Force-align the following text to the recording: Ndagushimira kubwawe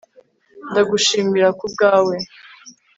Ndagushimira 0.69 1.47
kubwawe 1.59 2.15